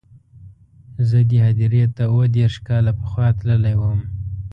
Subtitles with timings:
[1.09, 3.99] زه دې هدیرې ته اووه دېرش کاله پخوا تللی وم.